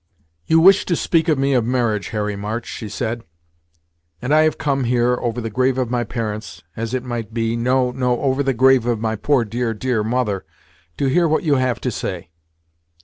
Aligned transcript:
"You 0.47 0.59
wish 0.59 0.83
to 0.85 0.95
speak 0.95 1.27
to 1.27 1.35
me 1.35 1.53
of 1.53 1.63
marriage, 1.63 2.07
Harry 2.07 2.35
March," 2.35 2.65
she 2.65 2.89
said, 2.89 3.23
"and 4.19 4.33
I 4.33 4.41
have 4.41 4.57
come 4.57 4.85
here, 4.85 5.13
over 5.21 5.39
the 5.39 5.51
grave 5.51 5.77
of 5.77 5.91
my 5.91 6.03
parents, 6.03 6.63
as 6.75 6.95
it 6.95 7.03
might 7.03 7.35
be 7.35 7.55
no 7.55 7.91
no 7.91 8.19
over 8.19 8.41
the 8.41 8.55
grave 8.55 8.87
of 8.87 8.99
my 8.99 9.15
poor, 9.15 9.45
dear, 9.45 9.75
dear, 9.75 10.03
mother, 10.03 10.43
to 10.97 11.05
hear 11.05 11.27
what 11.27 11.43
you 11.43 11.53
have 11.57 11.79
to 11.81 11.91
say." 11.91 12.31